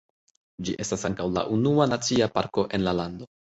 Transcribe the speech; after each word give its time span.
Ĝi 0.69 0.73
estas 0.85 1.03
ankaŭ 1.09 1.27
la 1.35 1.45
unua 1.59 1.89
nacia 1.93 2.31
parko 2.41 2.67
en 2.79 2.91
la 2.91 2.99
lando. 3.05 3.33